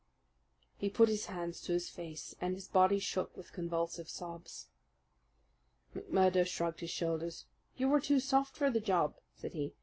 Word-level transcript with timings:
He 0.79 0.89
put 0.89 1.09
his 1.09 1.27
hands 1.27 1.61
to 1.61 1.73
his 1.73 1.87
face, 1.89 2.33
and 2.41 2.55
his 2.55 2.67
body 2.67 2.97
shook 2.97 3.37
with 3.37 3.53
convulsive 3.53 4.09
sobs. 4.09 4.65
McMurdo 5.95 6.47
shrugged 6.47 6.79
his 6.79 6.89
shoulders. 6.89 7.45
"You 7.77 7.87
were 7.87 8.01
too 8.01 8.19
soft 8.19 8.57
for 8.57 8.71
the 8.71 8.79
job," 8.81 9.19
said 9.35 9.53
he. 9.53 9.75